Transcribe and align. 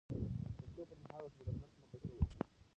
د 0.03 0.03
تلو 0.57 0.83
پر 0.89 0.97
مهال 1.03 1.21
ورته 1.25 1.37
په 1.37 1.43
درنښت 1.51 1.77
مخه 1.81 1.97
ښه 2.01 2.07
وکړئ. 2.17 2.35